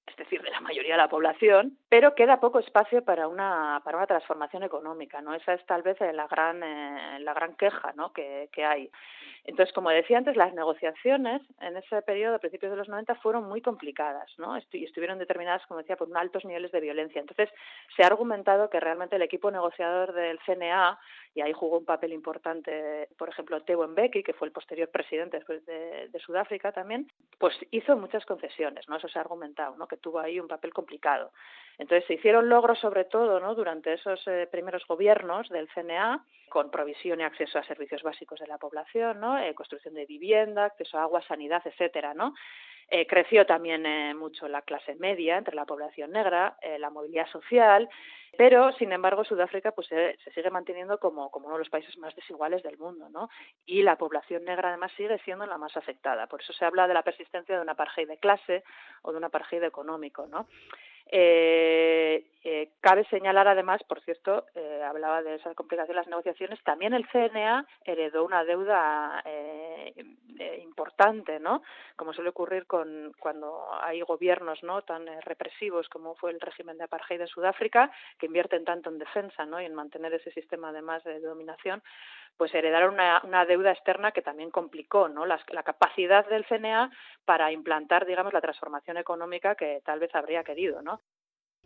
es 0.07 0.15
decir, 0.18 0.42
de 0.42 0.50
la 0.50 0.59
mayoría 0.59 0.94
de 0.94 1.01
la 1.01 1.09
población, 1.09 1.77
pero 1.89 2.15
queda 2.15 2.39
poco 2.39 2.59
espacio 2.59 3.03
para 3.03 3.27
una, 3.27 3.81
para 3.83 3.98
una 3.98 4.07
transformación 4.07 4.63
económica, 4.63 5.21
¿no? 5.21 5.33
Esa 5.33 5.53
es 5.53 5.65
tal 5.65 5.83
vez 5.83 5.98
la 6.00 6.27
gran, 6.27 6.62
eh, 6.63 7.19
la 7.19 7.33
gran 7.33 7.56
queja 7.56 7.94
¿no? 7.95 8.12
que, 8.12 8.50
que 8.51 8.65
hay. 8.65 8.92
Entonces, 9.44 9.74
como 9.74 9.89
decía 9.89 10.19
antes, 10.19 10.36
las 10.36 10.53
negociaciones 10.53 11.42
en 11.62 11.75
ese 11.75 12.01
periodo, 12.03 12.36
a 12.36 12.39
principios 12.39 12.71
de 12.71 12.77
los 12.77 12.89
90, 12.89 13.15
fueron 13.15 13.45
muy 13.45 13.62
complicadas, 13.62 14.30
¿no? 14.38 14.56
Y 14.71 14.86
estuvieron 14.86 15.18
determinadas, 15.18 15.65
como 15.65 15.80
decía, 15.80 15.95
por 15.95 16.15
altos 16.15 16.45
niveles 16.45 16.71
de 16.71 16.80
violencia. 16.80 17.19
Entonces, 17.19 17.50
se 17.95 18.04
ha 18.04 18.07
argumentado 18.07 18.69
que 18.69 18.80
realmente 18.80 19.15
el 19.15 19.21
equipo 19.24 19.50
negociador 19.50 20.13
del 20.13 20.39
CNA, 20.45 21.00
y 21.33 21.42
ahí 21.42 21.54
jugó 21.54 21.80
un 21.80 21.86
papel 21.86 22.13
importante, 22.13 23.07
por 23.18 23.30
ejemplo, 23.30 23.62
Teo 23.63 23.88
Mbeki, 23.88 24.21
que 24.21 24.33
fue 24.33 24.47
el 24.47 24.51
posterior 24.51 24.89
presidente 24.89 25.38
después 25.38 25.65
de, 25.65 26.09
de 26.09 26.19
Sudáfrica 26.19 26.71
también, 26.71 27.09
pues 27.39 27.56
hizo 27.71 27.97
muchas 27.97 28.25
concesiones, 28.25 28.88
¿no? 28.89 28.97
Eso 28.97 29.07
se 29.07 29.18
ha 29.18 29.21
argumentado, 29.21 29.75
¿no? 29.75 29.88
Que 29.92 29.98
tuvo 29.98 30.20
ahí 30.20 30.40
un 30.40 30.48
papel 30.48 30.74
complicado. 30.74 31.32
Entonces 31.78 32.08
se 32.08 32.14
hicieron 32.14 32.48
logros 32.48 32.80
sobre 32.80 33.04
todo 33.04 33.42
¿no? 33.42 33.56
durante 33.56 33.92
esos 33.92 34.26
eh, 34.28 34.48
primeros 34.50 34.86
gobiernos 34.88 35.50
del 35.50 35.68
CNA 35.74 36.24
con 36.48 36.72
provisión 36.72 37.20
y 37.20 37.24
acceso 37.24 37.60
a 37.60 37.64
servicios 37.64 38.04
básicos 38.04 38.40
de 38.40 38.48
la 38.48 38.58
población, 38.58 39.20
¿no? 39.20 39.38
Eh, 39.38 39.54
construcción 39.54 39.96
de 39.96 40.06
vivienda, 40.06 40.66
acceso 40.66 40.98
a 40.98 41.04
agua, 41.04 41.22
sanidad, 41.24 41.62
etcétera, 41.66 42.14
¿no? 42.14 42.34
Eh, 42.94 43.08
creció 43.08 43.46
también 43.46 43.86
eh, 43.86 44.14
mucho 44.14 44.50
la 44.50 44.64
clase 44.64 44.96
media 44.96 45.38
entre 45.38 45.56
la 45.56 45.66
población 45.66 46.12
negra, 46.12 46.58
eh, 46.62 46.78
la 46.78 46.90
movilidad 46.90 47.26
social, 47.28 47.88
pero 48.38 48.74
sin 48.74 48.92
embargo 48.92 49.24
Sudáfrica 49.24 49.72
pues 49.72 49.88
se, 49.88 50.18
sigue 50.34 50.50
manteniendo 50.50 51.00
como, 51.00 51.32
como 51.32 51.46
uno 51.46 51.56
de 51.56 51.60
los 51.60 51.70
países 51.70 51.98
más 51.98 52.14
desiguales 52.18 52.62
del 52.64 52.78
mundo, 52.78 53.08
¿no? 53.08 53.30
Y 53.66 53.82
la 53.82 53.98
población 53.98 54.44
negra 54.44 54.68
además 54.68 54.92
sigue 54.98 55.20
siendo 55.20 55.46
la 55.46 55.58
más 55.58 55.78
afectada. 55.78 56.28
Por 56.28 56.42
eso 56.42 56.52
se 56.52 56.66
habla 56.66 56.86
de 56.86 56.94
la 56.94 57.02
persistencia 57.02 57.56
de 57.56 57.62
una 57.62 57.72
apartheid 57.72 58.10
de 58.10 58.18
clase 58.18 58.66
o 59.04 59.14
de 59.14 59.20
un 59.20 59.24
apartheid 59.24 59.64
económico, 59.64 60.28
¿no? 60.28 60.48
Eh, 61.12 62.25
eh, 62.44 62.72
cabe 62.80 63.06
señalar 63.06 63.48
además, 63.48 63.84
por 63.84 64.02
cierto, 64.02 64.46
eh, 64.56 64.81
hablaba 64.84 65.22
de 65.22 65.36
esa 65.36 65.54
complicación 65.54 65.96
de 65.96 66.02
las 66.02 66.08
negociaciones, 66.08 66.63
también 66.63 66.94
el 66.94 67.08
CNA 67.10 67.68
heredó 67.86 68.25
una 68.25 68.44
deuda 68.44 69.22
eh, 69.25 69.94
importante, 70.63 71.40
¿no? 71.40 71.62
Como 71.96 72.13
suele 72.13 72.31
ocurrir 72.31 72.66
con 72.66 73.13
cuando 73.19 73.68
hay 73.80 74.02
gobiernos 74.02 74.63
no 74.63 74.81
tan 74.81 75.06
represivos 75.22 75.88
como 75.90 76.16
fue 76.16 76.31
el 76.31 76.40
régimen 76.40 76.80
de 76.80 76.86
apartheid 76.86 77.19
de 77.19 77.28
Sudáfrica, 77.28 77.92
que 78.18 78.25
invierten 78.25 78.66
tanto 78.66 78.90
en 78.90 78.98
defensa, 78.98 79.46
¿no? 79.46 79.62
Y 79.62 79.66
en 79.66 79.75
mantener 79.75 80.14
ese 80.16 80.31
sistema 80.31 80.69
además 80.69 81.04
de 81.04 81.19
dominación, 81.19 81.84
pues 82.38 82.54
heredaron 82.54 82.95
una, 82.95 83.22
una 83.24 83.45
deuda 83.45 83.72
externa 83.72 84.12
que 84.12 84.22
también 84.22 84.51
complicó, 84.51 85.10
¿no? 85.10 85.25
La, 85.25 85.39
capacidad 85.63 86.28
del 86.28 86.45
CNA 86.45 86.92
para 87.25 87.51
implantar, 87.51 88.06
digamos, 88.06 88.33
la 88.33 88.42
transformación 88.42 88.98
económica 88.98 89.56
que 89.56 89.81
tal 89.86 90.00
vez 90.00 90.13
habría 90.16 90.44
querido, 90.44 90.81
¿no? 90.81 91.01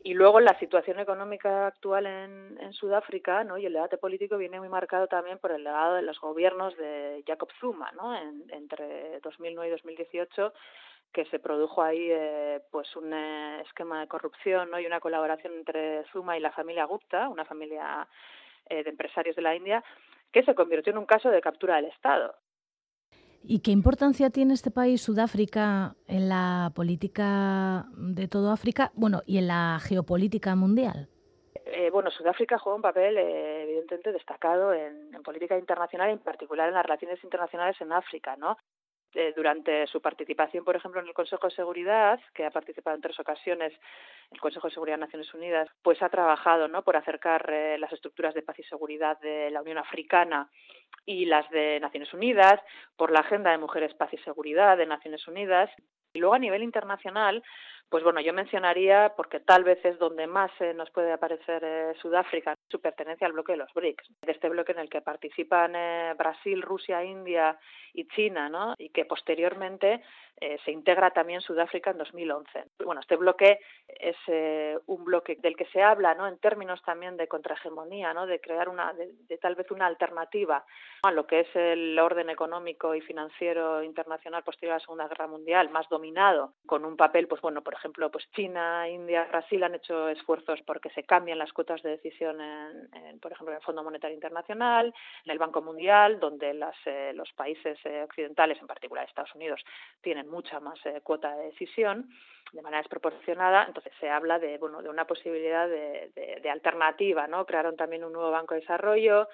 Y 0.04 0.14
luego 0.14 0.40
la 0.40 0.58
situación 0.60 1.00
económica 1.00 1.68
actual 1.68 2.06
en, 2.06 2.58
en 2.62 2.74
Sudáfrica 2.74 3.44
¿no? 3.44 3.58
y 3.58 3.66
el 3.66 3.74
debate 3.74 3.98
político 3.98 4.38
viene 4.38 4.60
muy 4.60 4.70
marcado 4.70 5.08
también 5.08 5.40
por 5.40 5.52
el 5.52 5.64
legado 5.64 5.96
de 5.96 6.04
los 6.04 6.20
gobiernos 6.20 6.78
de 6.78 7.24
Jacob 7.26 7.50
Zuma 7.60 7.92
¿no? 7.94 8.16
En, 8.16 8.44
entre 8.50 9.20
2009 9.22 9.68
y 9.68 9.72
2018 9.72 10.54
que 11.16 11.26
se 11.26 11.40
produjo 11.40 11.82
ahí 11.82 12.10
eh, 12.12 12.60
pues 12.72 12.94
un 12.98 13.14
eh, 13.14 13.62
esquema 13.62 14.02
de 14.02 14.08
corrupción 14.08 14.70
¿no? 14.70 14.80
y 14.80 14.86
una 14.86 15.00
colaboración 15.00 15.54
entre 15.54 16.04
Zuma 16.12 16.38
y 16.38 16.42
la 16.42 16.52
familia 16.52 16.84
Gupta, 16.84 17.30
una 17.30 17.46
familia 17.46 18.06
eh, 18.68 18.84
de 18.84 18.90
empresarios 18.90 19.36
de 19.36 19.42
la 19.42 19.56
India, 19.56 19.82
que 20.32 20.44
se 20.44 20.56
convirtió 20.56 20.92
en 20.92 21.00
un 21.00 21.06
caso 21.06 21.30
de 21.30 21.42
captura 21.42 21.76
del 21.78 21.86
Estado. 21.86 22.36
¿Y 23.48 23.60
qué 23.60 23.72
importancia 23.72 24.32
tiene 24.32 24.56
este 24.56 24.72
país, 24.72 25.02
Sudáfrica, 25.02 25.96
en 26.08 26.30
la 26.30 26.72
política 26.74 27.86
de 27.96 28.28
todo 28.28 28.52
África, 28.52 28.92
bueno, 28.96 29.22
y 29.28 29.38
en 29.38 29.48
la 29.48 29.80
geopolítica 29.82 30.56
mundial? 30.56 31.10
Eh, 31.66 31.90
bueno, 31.92 32.10
Sudáfrica 32.10 32.58
juega 32.58 32.76
un 32.76 32.82
papel 32.82 33.18
eh, 33.18 33.64
evidentemente 33.64 34.12
destacado 34.12 34.74
en, 34.74 35.14
en 35.14 35.22
política 35.22 35.58
internacional, 35.58 36.10
en 36.10 36.20
particular 36.20 36.68
en 36.68 36.74
las 36.74 36.86
relaciones 36.86 37.24
internacionales 37.24 37.80
en 37.82 37.92
África, 37.92 38.36
¿no? 38.36 38.58
Eh, 39.16 39.34
durante 39.36 39.88
su 39.88 40.02
participación, 40.02 40.66
por 40.66 40.76
ejemplo, 40.76 41.00
en 41.02 41.08
el 41.08 41.14
Consejo 41.14 41.48
de 41.48 41.56
Seguridad, 41.56 42.20
que 42.34 42.46
ha 42.46 42.52
participado 42.52 42.96
en 42.96 43.02
tres 43.02 43.20
ocasiones 43.20 43.74
el 44.30 44.40
Consejo 44.42 44.68
de 44.68 44.74
Seguridad 44.74 44.98
de 44.98 45.06
Naciones 45.06 45.34
Unidas, 45.34 45.70
pues 45.82 46.02
ha 46.02 46.10
trabajado 46.10 46.68
¿no? 46.68 46.84
por 46.84 46.98
acercar 46.98 47.50
eh, 47.50 47.78
las 47.78 47.94
estructuras 47.94 48.34
de 48.34 48.42
paz 48.42 48.60
y 48.60 48.64
seguridad 48.64 49.20
de 49.22 49.50
la 49.52 49.62
Unión 49.62 49.78
Africana 49.78 50.50
y 51.06 51.26
las 51.26 51.50
de 51.50 51.80
Naciones 51.80 52.14
Unidas, 52.14 52.60
por 52.98 53.12
la 53.12 53.22
Agenda 53.22 53.52
de 53.52 53.58
Mujeres, 53.58 53.94
Paz 53.94 54.14
y 54.14 54.18
Seguridad 54.18 54.78
de 54.78 54.86
Naciones 54.86 55.28
Unidas. 55.28 55.70
Y 56.14 56.20
luego 56.20 56.36
a 56.36 56.40
nivel 56.40 56.64
internacional, 56.64 57.44
pues 57.90 58.04
bueno, 58.04 58.20
yo 58.20 58.34
mencionaría, 58.34 59.14
porque 59.16 59.40
tal 59.40 59.64
vez 59.64 59.84
es 59.86 59.98
donde 60.00 60.28
más 60.28 60.52
eh, 60.60 60.74
nos 60.74 60.90
puede 60.90 61.12
aparecer 61.12 61.64
eh, 61.64 61.94
Sudáfrica, 62.02 62.56
su 62.68 62.82
pertenencia 62.82 63.28
al 63.28 63.34
bloque 63.34 63.54
de 63.54 63.60
los 63.60 63.74
BRICS, 63.74 64.10
de 64.22 64.32
este 64.32 64.50
bloque 64.50 64.72
en 64.72 64.80
el 64.80 64.90
que 64.90 65.02
participan 65.02 65.76
eh, 65.76 66.14
Brasil, 66.18 66.62
Rusia, 66.62 67.04
India 67.04 67.58
y 67.94 68.08
China, 68.08 68.50
¿no? 68.50 68.74
Y 68.78 68.90
que 68.90 69.06
posteriormente 69.06 70.02
eh, 70.42 70.58
se 70.66 70.72
integra 70.72 71.12
también 71.12 71.42
Sudáfrica 71.42 71.92
en 71.92 72.00
2011. 72.00 72.66
Bueno, 72.84 73.02
este 73.02 73.16
bloque 73.16 73.60
es 73.88 74.18
un 74.88 75.06
bloque 75.06 75.38
del 75.38 75.56
que 75.56 75.66
se 75.68 75.82
habla, 75.82 76.14
¿no? 76.16 76.28
En 76.28 76.38
términos 76.40 76.82
también 76.84 77.16
de 77.16 77.28
contrahegemonía, 77.28 78.14
¿no? 78.14 78.26
De 78.26 78.42
crear 78.42 78.68
una, 78.68 78.92
de, 78.94 79.12
de 79.28 79.38
tal 79.38 79.56
vez 79.56 79.70
una 79.72 79.86
alternativa 79.86 80.66
a 81.04 81.12
lo 81.12 81.26
que 81.26 81.42
es 81.42 81.56
el 81.56 81.98
orden 82.00 82.30
económico 82.30 82.96
y 82.96 83.02
financiero 83.02 83.84
internacional 83.84 84.44
posterior 84.44 84.74
a 84.74 84.76
la 84.78 84.84
Segunda 84.84 85.08
Guerra 85.08 85.28
Mundial, 85.28 85.70
más 85.70 85.88
dominado, 85.88 86.54
con 86.66 86.84
un 86.84 86.98
papel, 86.98 87.28
pues 87.28 87.42
bueno, 87.42 87.62
por 87.62 87.75
ejemplo, 87.76 88.12
pues 88.12 88.30
China, 88.32 88.88
India, 88.90 89.26
Brasil 89.26 89.64
han 89.64 89.76
hecho 89.76 90.10
esfuerzos 90.10 90.62
porque 90.64 90.90
se 90.90 91.04
cambien 91.04 91.38
las 91.38 91.54
cuotas 91.54 91.82
de 91.84 91.92
decisión 91.92 92.42
en 92.42 93.16
por 93.20 93.32
ejemplo, 93.32 93.54
en 93.54 93.58
el 93.58 93.64
Fondo 93.64 93.84
Monetario 93.84 94.16
Internacional, 94.16 94.94
en 95.26 95.32
el 95.32 95.40
Banco 95.40 95.62
Mundial, 95.62 96.20
donde 96.20 96.54
las, 96.54 96.76
eh, 96.86 97.12
los 97.14 97.32
países 97.34 97.78
eh, 97.86 98.04
occidentales, 98.04 98.60
en 98.62 98.68
particular 98.68 99.08
Estados 99.08 99.34
Unidos, 99.36 99.62
tienen 100.02 100.30
mucha 100.30 100.60
más 100.60 100.80
eh, 100.86 101.02
cuota 101.04 101.36
de 101.36 101.46
decisión 101.46 102.10
de 102.52 102.62
manera 102.62 102.82
desproporcionada, 102.84 103.66
entonces 103.66 103.92
se 104.00 104.10
habla 104.10 104.38
de 104.38 104.58
bueno 104.60 104.82
de 104.82 104.90
una 104.90 105.06
posibilidad 105.06 105.68
de, 105.68 106.12
de, 106.16 106.40
de 106.42 106.50
alternativa, 106.50 107.28
¿no? 107.28 107.46
Crearon 107.46 107.76
también 107.76 108.04
un 108.04 108.14
nuevo 108.14 108.32
banco 108.32 108.54
de 108.54 108.62
desarrollo, 108.62 109.28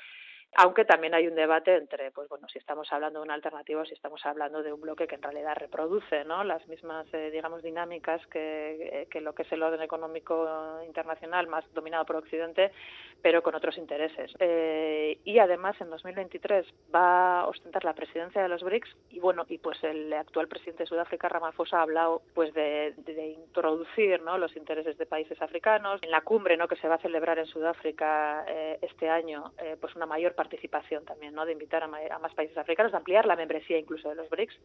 aunque 0.55 0.84
también 0.86 1.13
hay 1.13 1.27
un 1.27 1.36
debate 1.36 1.77
entre, 1.77 2.12
pues 2.12 2.27
bueno, 2.27 2.48
si 2.50 2.60
estamos 2.60 2.91
hablando 2.91 3.20
de 3.20 3.24
una 3.25 3.34
alternativa 3.34 3.81
o 3.81 3.86
si 3.86 3.93
estamos 3.93 4.25
hablando 4.25 4.62
de 4.62 4.74
un 4.74 4.81
bloque 4.81 5.08
que 5.08 5.15
en 5.15 5.22
realidad 5.22 5.55
reproduce, 5.55 6.25
¿no? 6.25 6.43
Las 6.43 6.67
mismas, 6.67 7.08
eh, 7.13 7.31
digamos, 7.31 7.63
dinámicas 7.63 8.25
que, 8.27 9.08
que 9.10 9.22
lo 9.22 9.34
que 9.34 9.43
es 9.43 9.51
el 9.51 9.63
orden 9.63 9.81
económico 9.81 10.81
internacional 10.86 11.48
más 11.48 11.63
dominado 11.74 12.05
por 12.05 12.17
Occidente, 12.17 12.72
pero 13.21 13.43
con 13.43 13.55
otros 13.55 13.77
intereses. 13.77 14.31
Eh, 14.39 15.19
y 15.23 15.39
además 15.39 15.79
en 15.79 15.89
2023 15.89 16.65
va 16.93 17.41
a 17.41 17.47
ostentar 17.47 17.83
la 17.83 17.93
presidencia 17.93 18.41
de 18.41 18.49
los 18.49 18.63
BRICS 18.63 18.95
y 19.09 19.19
bueno, 19.19 19.45
y 19.47 19.57
pues 19.57 19.83
el 19.83 20.11
actual 20.13 20.47
presidente 20.47 20.83
de 20.83 20.87
Sudáfrica, 20.87 21.29
Ramaphosa, 21.29 21.79
ha 21.79 21.81
hablado 21.83 22.21
pues 22.33 22.53
de, 22.53 22.93
de, 22.97 23.13
de 23.13 23.27
introducir, 23.27 24.21
¿no? 24.21 24.37
Los 24.37 24.55
intereses 24.55 24.97
de 24.97 25.05
países 25.05 25.41
africanos 25.41 25.99
en 26.01 26.11
la 26.11 26.21
cumbre, 26.21 26.57
¿no? 26.57 26.67
Que 26.67 26.75
se 26.77 26.87
va 26.87 26.95
a 26.95 26.99
celebrar 26.99 27.39
en 27.39 27.45
Sudáfrica 27.45 28.45
eh, 28.47 28.79
este 28.81 29.09
año, 29.09 29.51
eh, 29.59 29.77
pues 29.79 29.95
una 29.95 30.05
mayor 30.05 30.33
participación 30.33 31.05
también, 31.05 31.33
¿no? 31.33 31.45
De 31.45 31.53
invitar 31.53 31.83
a, 31.83 31.85
a, 31.85 32.19
más 32.19 32.33
países 32.33 32.57
africanos, 32.57 32.91
de 32.91 32.97
ampliar 32.97 33.25
la 33.25 33.35
membresía 33.35 33.77
incluso 33.77 34.09
de 34.09 34.15
los 34.15 34.29
BRICS. 34.29 34.59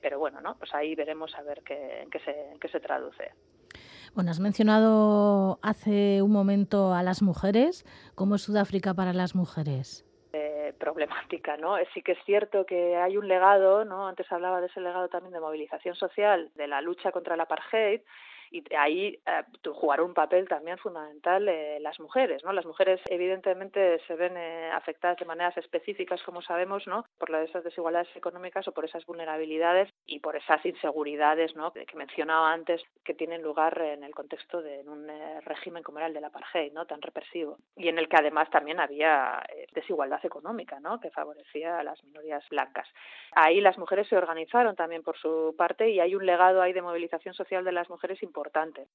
Pero 0.00 0.18
bueno, 0.18 0.40
¿no? 0.40 0.56
Pues 0.58 0.74
ahí 0.74 0.94
veremos 0.94 1.34
a 1.34 1.42
ver 1.42 1.62
qué, 1.62 2.06
qué 2.10 2.18
se, 2.20 2.56
qué 2.60 2.68
se 2.68 2.80
traduce. 2.80 3.32
Bueno, 4.14 4.30
has 4.30 4.40
mencionado 4.40 5.58
hace 5.62 6.22
un 6.22 6.32
momento 6.32 6.92
a 6.94 7.02
las 7.02 7.22
mujeres. 7.22 7.84
¿Cómo 8.14 8.36
es 8.36 8.42
Sudáfrica 8.42 8.94
para 8.94 9.12
las 9.12 9.34
mujeres? 9.34 10.04
Eh, 10.32 10.74
problemática, 10.78 11.56
¿no? 11.56 11.76
Sí 11.94 12.02
que 12.02 12.12
es 12.12 12.18
cierto 12.24 12.66
que 12.66 12.96
hay 12.96 13.16
un 13.16 13.28
legado, 13.28 13.84
¿no? 13.84 14.08
Antes 14.08 14.30
hablaba 14.30 14.60
de 14.60 14.66
ese 14.66 14.80
legado 14.80 15.08
también 15.08 15.32
de 15.32 15.40
movilización 15.40 15.94
social, 15.94 16.50
de 16.54 16.66
la 16.66 16.80
lucha 16.80 17.12
contra 17.12 17.34
el 17.34 17.40
apartheid, 17.40 18.00
y 18.50 18.64
ahí 18.74 19.18
eh, 19.26 19.42
jugaron 19.74 20.08
un 20.08 20.14
papel 20.14 20.48
también 20.48 20.78
fundamental 20.78 21.48
eh, 21.48 21.78
las 21.80 21.98
mujeres, 22.00 22.42
¿no? 22.44 22.52
Las 22.52 22.66
mujeres 22.66 23.00
evidentemente 23.08 24.00
se 24.06 24.14
ven 24.14 24.36
eh, 24.36 24.70
afectadas 24.72 25.18
de 25.18 25.24
maneras 25.24 25.56
específicas, 25.56 26.22
como 26.22 26.42
sabemos, 26.42 26.86
¿no? 26.86 27.04
Por 27.18 27.34
esas 27.34 27.64
desigualdades 27.64 28.14
económicas 28.16 28.66
o 28.68 28.72
por 28.72 28.84
esas 28.84 29.04
vulnerabilidades 29.06 29.92
y 30.06 30.20
por 30.20 30.36
esas 30.36 30.64
inseguridades, 30.64 31.54
¿no? 31.56 31.72
Que 31.72 31.86
mencionaba 31.94 32.52
antes 32.52 32.82
que 33.04 33.14
tienen 33.14 33.42
lugar 33.42 33.80
en 33.80 34.04
el 34.04 34.14
contexto 34.14 34.62
de 34.62 34.82
un 34.86 35.08
régimen 35.44 35.82
como 35.82 35.98
era 35.98 36.08
el 36.08 36.14
del 36.14 36.24
apartheid, 36.24 36.72
¿no? 36.72 36.86
Tan 36.86 37.02
represivo 37.02 37.58
y 37.76 37.88
en 37.88 37.98
el 37.98 38.08
que 38.08 38.16
además 38.16 38.50
también 38.50 38.80
había 38.80 39.42
desigualdad 39.72 40.24
económica, 40.24 40.80
¿no? 40.80 41.00
Que 41.00 41.10
favorecía 41.10 41.78
a 41.78 41.82
las 41.82 42.02
minorías 42.04 42.46
blancas. 42.48 42.88
Ahí 43.32 43.60
las 43.60 43.78
mujeres 43.78 44.08
se 44.08 44.16
organizaron 44.16 44.76
también 44.76 45.02
por 45.02 45.16
su 45.18 45.54
parte 45.56 45.90
y 45.90 46.00
hay 46.00 46.14
un 46.14 46.24
legado 46.24 46.62
ahí 46.62 46.72
de 46.72 46.82
movilización 46.82 47.34
social 47.34 47.64
de 47.64 47.72
las 47.72 47.88
mujeres 47.90 48.22
importante. 48.22 48.37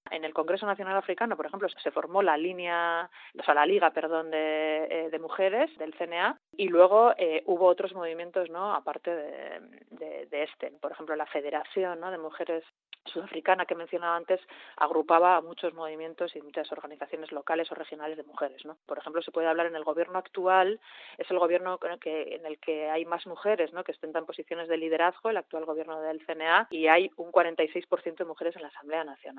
En 0.09 0.23
el 0.23 0.33
Congreso 0.33 0.65
Nacional 0.65 0.97
Africano, 0.97 1.35
por 1.35 1.45
ejemplo, 1.45 1.67
se 1.69 1.91
formó 1.91 2.21
la 2.21 2.37
línea, 2.37 3.09
o 3.37 3.43
sea, 3.43 3.53
la 3.53 3.65
liga, 3.65 3.91
perdón, 3.91 4.31
de, 4.31 5.07
eh, 5.11 5.19
mujeres 5.19 5.75
del 5.77 5.93
CNA 5.95 6.37
y 6.57 6.67
luego 6.67 7.13
eh, 7.17 7.43
hubo 7.45 7.65
otros 7.65 7.93
movimientos, 7.93 8.49
¿no? 8.49 8.73
Aparte 8.73 9.09
de, 9.15 10.27
este, 10.31 10.71
por 10.81 10.91
ejemplo, 10.91 11.15
la 11.15 11.25
Federación. 11.25 12.01
De 12.03 12.17
mujeres 12.17 12.63
sudafricana 13.05 13.65
que 13.65 13.75
mencionaba 13.75 14.15
antes 14.15 14.39
agrupaba 14.77 15.37
a 15.37 15.41
muchos 15.41 15.73
movimientos 15.73 16.35
y 16.35 16.41
muchas 16.41 16.71
organizaciones 16.71 17.31
locales 17.31 17.71
o 17.71 17.75
regionales 17.75 18.17
de 18.17 18.23
mujeres. 18.23 18.63
Por 18.85 18.97
ejemplo, 18.97 19.21
se 19.21 19.31
puede 19.31 19.47
hablar 19.47 19.67
en 19.67 19.75
el 19.75 19.83
gobierno 19.83 20.19
actual, 20.19 20.79
es 21.17 21.29
el 21.29 21.39
gobierno 21.39 21.79
en 21.81 22.45
el 22.45 22.59
que 22.59 22.89
hay 22.89 23.05
más 23.05 23.25
mujeres 23.27 23.73
¿no? 23.73 23.83
que 23.83 23.91
ostentan 23.91 24.25
posiciones 24.25 24.67
de 24.67 24.77
liderazgo, 24.77 25.29
el 25.29 25.37
actual 25.37 25.65
gobierno 25.65 25.99
del 26.01 26.25
CNA, 26.25 26.67
y 26.71 26.87
hay 26.87 27.11
un 27.17 27.31
46% 27.31 28.17
de 28.17 28.25
mujeres 28.25 28.55
en 28.55 28.61
la 28.61 28.69
Asamblea 28.69 29.03
Nacional. 29.03 29.32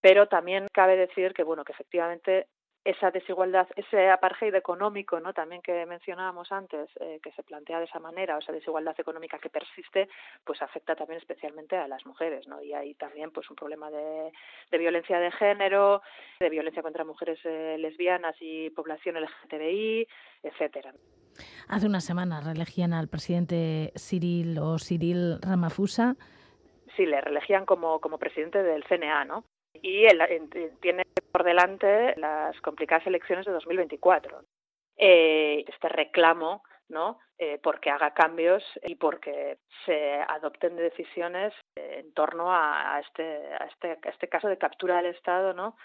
Pero 0.00 0.28
también 0.28 0.66
cabe 0.72 0.96
decir 0.96 1.32
que, 1.34 1.42
bueno, 1.42 1.64
que 1.64 1.72
efectivamente 1.72 2.46
esa 2.86 3.10
desigualdad, 3.10 3.66
ese 3.74 4.10
apartheid 4.10 4.54
económico, 4.54 5.18
¿no? 5.18 5.32
También 5.32 5.60
que 5.60 5.84
mencionábamos 5.86 6.52
antes, 6.52 6.88
eh, 7.00 7.18
que 7.20 7.32
se 7.32 7.42
plantea 7.42 7.80
de 7.80 7.86
esa 7.86 7.98
manera, 7.98 8.36
o 8.36 8.38
esa 8.38 8.52
desigualdad 8.52 8.94
económica 8.96 9.40
que 9.40 9.50
persiste, 9.50 10.08
pues 10.44 10.62
afecta 10.62 10.94
también 10.94 11.18
especialmente 11.18 11.76
a 11.76 11.88
las 11.88 12.06
mujeres, 12.06 12.46
¿no? 12.46 12.62
Y 12.62 12.74
hay 12.74 12.94
también, 12.94 13.32
pues, 13.32 13.50
un 13.50 13.56
problema 13.56 13.90
de, 13.90 14.30
violencia 14.78 15.18
de 15.18 15.32
género, 15.32 16.00
de 16.38 16.48
violencia 16.48 16.82
contra 16.82 17.04
mujeres 17.04 17.40
eh, 17.44 17.76
lesbianas 17.76 18.36
y 18.38 18.70
población 18.70 19.16
LGTBI, 19.16 20.06
etcétera. 20.44 20.94
Hace 21.68 21.86
una 21.86 22.00
semana 22.00 22.40
reelegían 22.40 22.92
al 22.92 23.08
presidente 23.08 23.92
Cyril 23.96 24.58
o 24.58 24.78
Cyril 24.78 25.40
Ramaphosa. 25.42 26.14
Sí, 26.96 27.06
le 27.06 27.20
reelegían 27.20 27.66
como, 27.66 28.00
como 28.00 28.18
presidente 28.18 28.62
del 28.62 28.84
CNA, 28.84 29.24
¿no? 29.24 29.44
y 29.82 30.04
el, 30.06 30.20
tiene 30.80 31.04
por 31.32 31.44
delante 31.44 32.14
las 32.16 32.58
complicadas 32.60 33.06
elecciones 33.06 33.46
de 33.46 33.52
2024. 33.52 34.42
Eh, 34.96 35.64
este 35.66 35.88
reclamo 35.88 36.62
¿no? 36.88 37.18
Eh, 37.38 37.58
porque 37.62 37.90
haga 37.90 38.14
cambios 38.14 38.62
y 38.82 38.94
porque 38.94 39.58
se 39.84 40.14
adopten 40.28 40.76
decisiones 40.76 41.52
en 41.74 42.12
torno 42.14 42.52
a, 42.52 43.00
este, 43.00 43.52
a, 43.54 43.66
este, 43.66 43.98
este 44.08 44.28
caso 44.28 44.48
de 44.48 44.58
captura 44.58 44.96
del 44.96 45.14
Estado, 45.14 45.52
¿no? 45.52 45.76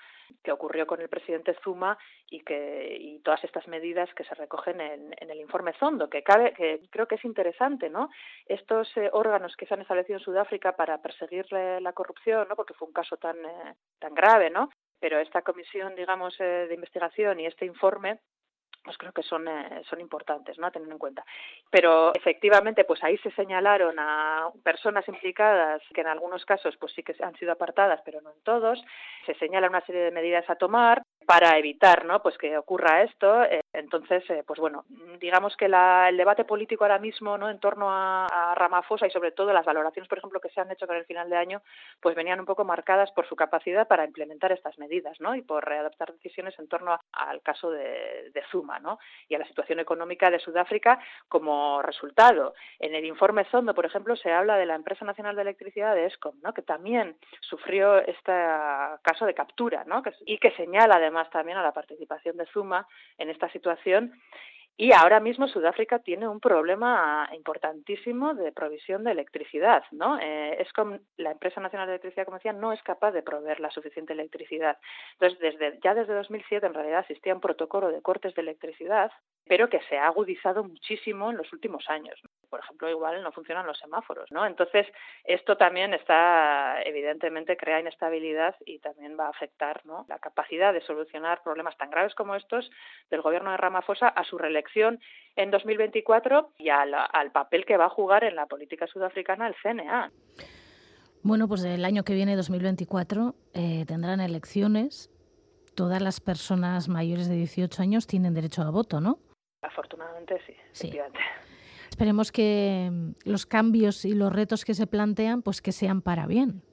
que 0.44 0.52
ocurrió 0.52 0.88
con 0.88 1.02
el 1.02 1.10
presidente 1.10 1.56
Zuma 1.64 1.98
y 2.30 2.42
que 2.42 2.98
y 3.00 3.20
todas 3.20 3.44
estas 3.44 3.68
medidas 3.68 4.10
que 4.14 4.24
se 4.24 4.36
recogen 4.36 4.80
en, 4.82 5.14
en 5.18 5.30
el 5.30 5.40
informe 5.40 5.74
Zondo, 5.74 6.10
que 6.10 6.24
cabe, 6.24 6.54
que 6.54 6.82
creo 6.90 7.08
que 7.08 7.16
es 7.16 7.26
interesante, 7.26 7.90
¿no? 7.90 8.10
Estos 8.46 8.96
eh, 8.98 9.10
órganos 9.14 9.56
que 9.56 9.66
se 9.66 9.74
han 9.74 9.82
establecido 9.82 10.20
en 10.20 10.24
Sudáfrica 10.24 10.76
para 10.76 11.02
perseguir 11.02 11.46
la 11.52 11.94
corrupción, 11.94 12.48
¿no? 12.48 12.56
Porque 12.56 12.74
fue 12.74 12.88
un 12.88 12.94
caso 12.94 13.18
tan 13.18 13.38
eh, 13.38 13.76
tan 14.00 14.14
grave, 14.14 14.50
¿no? 14.50 14.70
Pero 15.00 15.20
esta 15.20 15.42
comisión, 15.42 15.96
digamos, 15.96 16.40
eh, 16.40 16.68
de 16.68 16.76
investigación 16.76 17.40
y 17.40 17.48
este 17.48 17.66
informe 17.66 18.20
pues 18.84 18.98
creo 18.98 19.12
que 19.12 19.24
son, 19.24 19.48
eh, 19.48 19.82
son 19.90 20.02
importantes 20.02 20.58
¿no? 20.58 20.68
a 20.68 20.72
tener 20.72 20.92
en 20.92 20.98
cuenta. 20.98 21.26
Pero 21.70 22.14
efectivamente, 22.14 22.84
pues 22.84 23.04
ahí 23.04 23.18
se 23.20 23.32
señalaron 23.32 23.96
a 24.00 24.50
personas 24.64 25.08
implicadas 25.08 25.82
que 25.94 26.02
en 26.02 26.08
algunos 26.08 26.46
casos 26.46 26.76
pues 26.78 26.94
sí 26.94 27.04
que 27.04 27.16
han 27.24 27.36
sido 27.38 27.52
apartadas, 27.52 28.02
pero 28.04 28.22
no 28.22 28.32
en 28.32 28.42
todos. 28.44 28.84
Se 29.26 29.36
señala 29.36 29.68
una 29.68 29.86
serie 29.86 30.02
de 30.02 30.12
medidas 30.12 30.50
a 30.50 30.56
tomar 30.56 31.04
para 31.26 31.58
evitar 31.58 32.06
¿no? 32.06 32.22
pues 32.22 32.38
que 32.38 32.58
ocurra 32.58 33.04
esto. 33.04 33.44
Eh, 33.44 33.62
entonces, 33.74 34.24
eh, 34.30 34.44
pues 34.46 34.60
bueno, 34.60 34.86
digamos 35.20 35.56
que 35.56 35.68
la, 35.68 36.10
el 36.10 36.18
debate 36.18 36.44
político 36.44 36.84
ahora 36.84 37.00
mismo 37.00 37.38
¿no? 37.38 37.50
en 37.50 37.60
torno 37.60 37.90
a, 37.90 38.26
a 38.26 38.56
Ramaphosa 38.56 39.08
y 39.08 39.12
sobre 39.12 39.32
todo 39.32 39.54
las 39.54 39.66
valoraciones, 39.66 40.10
por 40.10 40.18
ejemplo, 40.18 40.40
que 40.40 40.50
se 40.50 40.62
han 40.62 40.72
hecho 40.72 40.88
con 40.88 40.96
el 40.96 41.06
final 41.06 41.30
de 41.30 41.38
año, 41.38 41.62
pues 42.02 42.16
venían 42.16 42.40
un 42.40 42.46
poco 42.46 42.66
marcadas 42.66 43.12
por 43.12 43.28
su 43.28 43.36
capacidad 43.36 43.88
para 43.88 44.06
implementar 44.06 44.52
estas 44.52 44.78
medidas 44.78 45.20
¿no? 45.20 45.36
y 45.36 45.42
por 45.42 45.72
adoptar 45.72 46.12
decisiones 46.14 46.58
en 46.60 46.68
torno 46.68 47.00
al 47.14 47.42
caso 47.42 47.72
de, 47.72 48.32
de 48.34 48.44
Zuma 48.52 48.80
¿no? 48.80 49.00
y 49.30 49.36
a 49.36 49.40
la 49.40 49.48
situación 49.48 49.80
económica 49.80 50.30
de 50.30 50.40
Sudáfrica 50.40 51.00
como 51.30 51.82
resultado. 51.82 52.54
En 52.80 52.96
el 52.96 53.06
informe 53.06 53.46
Zondo, 53.46 53.74
por 53.74 53.86
ejemplo, 53.86 54.16
se 54.16 54.32
habla 54.32 54.58
de 54.58 54.66
la 54.66 54.76
Empresa 54.76 55.06
Nacional 55.06 55.36
de 55.36 55.44
Electricidad 55.44 55.96
de 55.96 56.06
ESCOM, 56.08 56.36
¿no? 56.42 56.54
que 56.54 56.62
también 56.62 57.16
sufrió 57.40 58.00
este 58.00 58.32
caso 59.02 59.26
de 59.26 59.34
captura 59.34 59.84
¿no? 59.86 60.02
y 60.26 60.38
que 60.38 60.52
señala 60.52 60.96
además 60.96 61.11
también 61.30 61.58
a 61.58 61.64
la 61.64 61.74
participación 61.74 62.38
de 62.38 62.46
Zuma 62.48 62.88
en 63.18 63.30
esta 63.30 63.50
situación 63.52 64.14
y 64.78 64.94
ahora 64.94 65.20
mismo 65.20 65.48
Sudáfrica 65.48 66.00
tiene 66.00 66.28
un 66.28 66.40
problema 66.40 67.30
importantísimo 67.36 68.34
de 68.34 68.52
provisión 68.52 69.04
de 69.04 69.12
electricidad, 69.12 69.84
¿no? 69.92 70.18
Eh, 70.20 70.60
es 70.60 70.72
como 70.74 70.98
la 71.18 71.32
empresa 71.32 71.62
nacional 71.62 71.88
de 71.88 71.94
electricidad, 71.94 72.26
como 72.26 72.38
decía, 72.38 72.54
no 72.54 72.74
es 72.74 72.82
capaz 72.82 73.12
de 73.12 73.22
proveer 73.22 73.60
la 73.60 73.70
suficiente 73.70 74.14
electricidad. 74.14 74.78
Entonces, 75.14 75.40
desde 75.40 75.80
ya 75.84 75.94
desde 75.94 76.14
2007 76.14 76.66
en 76.66 76.74
realidad 76.74 77.02
existía 77.02 77.36
un 77.36 77.42
protocolo 77.42 77.90
de 77.90 78.02
cortes 78.02 78.34
de 78.34 78.42
electricidad, 78.42 79.12
pero 79.46 79.70
que 79.70 79.82
se 79.90 79.98
ha 79.98 80.08
agudizado 80.08 80.64
muchísimo 80.64 81.30
en 81.30 81.38
los 81.38 81.52
últimos 81.54 81.88
años 81.90 82.20
por 82.52 82.60
ejemplo, 82.60 82.90
igual 82.90 83.24
no 83.24 83.32
funcionan 83.32 83.66
los 83.66 83.80
semáforos, 83.80 84.30
¿no? 84.30 84.46
Entonces, 84.46 84.86
esto 85.24 85.56
también 85.56 85.94
está, 85.94 86.84
evidentemente, 86.84 87.56
crea 87.56 87.80
inestabilidad 87.80 88.56
y 88.66 88.80
también 88.80 89.18
va 89.18 89.28
a 89.28 89.30
afectar, 89.30 89.84
¿no? 89.86 90.06
La 90.10 90.20
capacidad 90.20 90.74
de 90.74 90.82
solucionar 90.82 91.42
problemas 91.44 91.78
tan 91.78 91.90
graves 91.90 92.14
como 92.14 92.36
estos 92.36 92.70
del 93.10 93.22
gobierno 93.22 93.52
de 93.52 93.58
Ramaphosa 93.58 94.10
a 94.10 94.26
su 94.26 94.38
reelección 94.38 95.00
en 95.38 95.50
2024 95.50 96.52
y 96.58 96.70
al, 96.70 96.94
al 96.94 97.32
papel 97.32 97.66
que 97.66 97.78
va 97.78 97.86
a 97.86 97.90
jugar 97.90 98.26
en 98.26 98.36
la 98.36 98.48
política 98.48 98.86
sudafricana 98.86 99.48
el 99.48 99.56
CNA. 99.56 100.12
Bueno, 101.24 101.48
pues 101.48 101.64
el 101.64 101.86
año 101.86 102.04
que 102.04 102.14
viene, 102.14 102.36
2024, 102.36 103.34
eh, 103.54 103.86
tendrán 103.88 104.20
elecciones. 104.20 105.10
Todas 105.74 106.02
las 106.02 106.20
personas 106.20 106.90
mayores 106.90 107.30
de 107.30 107.36
18 107.36 107.82
años 107.82 108.08
tienen 108.08 108.34
derecho 108.34 108.62
a 108.62 108.72
voto, 108.72 109.00
¿no? 109.00 109.20
Afortunadamente 109.62 110.38
sí, 110.46 110.54
sí. 110.74 110.88
efectivamente. 110.88 111.20
Esperemos 111.92 112.32
que 112.32 112.90
mm, 112.90 113.12
los 113.26 113.46
cambios 113.46 114.06
y 114.06 114.16
los 114.16 114.32
retos 114.34 114.64
que 114.64 114.74
se 114.74 114.88
plantean, 114.88 115.42
pues 115.42 115.62
que 115.62 115.74
sean 115.74 116.02
para 116.02 116.26
bien. 116.26 116.64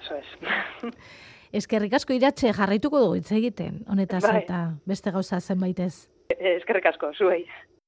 Eso 0.00 0.14
es. 0.14 0.94
Es 1.54 1.68
que 1.68 1.78
ricasco 1.78 2.10
iratxe 2.12 2.50
jarraituko 2.50 2.98
dugu 2.98 3.14
hitz 3.14 3.30
egiten, 3.30 3.84
honetaz 3.86 4.24
bai. 4.24 4.40
eta 4.42 4.56
beste 4.90 5.12
gauza 5.14 5.38
zenbaitez. 5.38 6.10
Es 6.34 6.64
que 6.66 6.74
ricasco, 6.74 7.12
zuei. 7.14 7.44